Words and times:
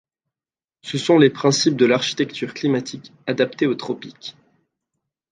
Ce 0.81 0.97
sont 0.97 1.19
les 1.19 1.29
principes 1.29 1.75
de 1.77 1.85
l'architecture 1.85 2.55
climatique 2.55 3.11
adaptée 3.27 3.67
aux 3.67 3.75
tropiques. 3.75 4.35